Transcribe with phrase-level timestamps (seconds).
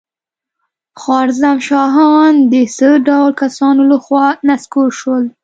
[0.99, 5.23] خوارزم شاهان د څه ډول کسانو له خوا نسکور شول؟